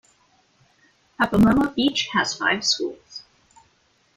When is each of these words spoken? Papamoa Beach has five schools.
Papamoa 1.19 1.75
Beach 1.75 2.07
has 2.13 2.33
five 2.35 2.65
schools. 2.65 3.21